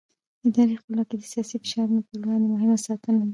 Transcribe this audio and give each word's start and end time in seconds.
اداري 0.47 0.75
خپلواکي 0.81 1.15
د 1.17 1.23
سیاسي 1.33 1.55
فشارونو 1.61 2.01
پر 2.07 2.15
وړاندې 2.19 2.47
مهمه 2.53 2.77
ساتنه 2.85 3.21
ده 3.27 3.29